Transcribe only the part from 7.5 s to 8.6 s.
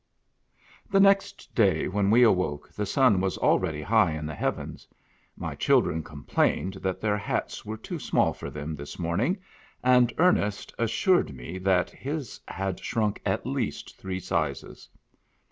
were too small for